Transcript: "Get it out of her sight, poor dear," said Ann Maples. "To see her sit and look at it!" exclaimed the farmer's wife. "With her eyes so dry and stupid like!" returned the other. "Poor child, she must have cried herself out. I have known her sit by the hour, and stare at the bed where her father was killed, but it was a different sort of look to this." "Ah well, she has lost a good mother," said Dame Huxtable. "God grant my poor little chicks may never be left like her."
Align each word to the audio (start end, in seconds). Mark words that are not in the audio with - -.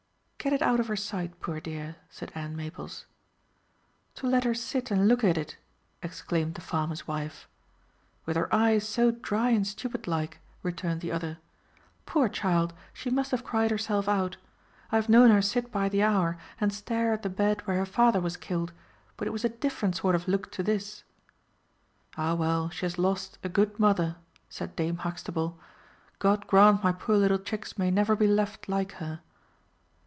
"Get 0.43 0.53
it 0.53 0.63
out 0.63 0.79
of 0.79 0.87
her 0.87 0.95
sight, 0.95 1.39
poor 1.39 1.59
dear," 1.59 1.97
said 2.09 2.31
Ann 2.33 2.55
Maples. 2.55 3.05
"To 4.15 4.31
see 4.41 4.47
her 4.47 4.55
sit 4.55 4.89
and 4.89 5.07
look 5.07 5.23
at 5.23 5.37
it!" 5.37 5.55
exclaimed 6.01 6.55
the 6.55 6.61
farmer's 6.61 7.07
wife. 7.07 7.47
"With 8.25 8.35
her 8.37 8.51
eyes 8.51 8.87
so 8.89 9.11
dry 9.11 9.51
and 9.51 9.67
stupid 9.67 10.07
like!" 10.07 10.39
returned 10.63 11.01
the 11.01 11.11
other. 11.11 11.37
"Poor 12.07 12.27
child, 12.27 12.73
she 12.91 13.11
must 13.11 13.29
have 13.29 13.43
cried 13.43 13.69
herself 13.69 14.09
out. 14.09 14.37
I 14.91 14.95
have 14.95 15.09
known 15.09 15.29
her 15.29 15.43
sit 15.43 15.71
by 15.71 15.89
the 15.89 16.01
hour, 16.01 16.39
and 16.59 16.73
stare 16.73 17.13
at 17.13 17.21
the 17.21 17.29
bed 17.29 17.61
where 17.67 17.77
her 17.77 17.85
father 17.85 18.19
was 18.19 18.35
killed, 18.35 18.73
but 19.17 19.27
it 19.27 19.31
was 19.31 19.45
a 19.45 19.49
different 19.49 19.97
sort 19.97 20.15
of 20.15 20.27
look 20.27 20.49
to 20.53 20.63
this." 20.63 21.03
"Ah 22.17 22.33
well, 22.33 22.67
she 22.71 22.87
has 22.87 22.97
lost 22.97 23.37
a 23.43 23.47
good 23.49 23.77
mother," 23.77 24.15
said 24.49 24.75
Dame 24.75 24.97
Huxtable. 24.97 25.59
"God 26.17 26.47
grant 26.47 26.83
my 26.83 26.91
poor 26.93 27.15
little 27.17 27.37
chicks 27.37 27.77
may 27.77 27.91
never 27.91 28.15
be 28.15 28.25
left 28.25 28.67
like 28.67 28.93
her." 28.93 29.21